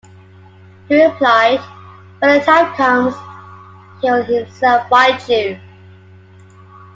[0.89, 3.13] He replied: 'When the time comes,
[4.01, 5.59] he will himself find you.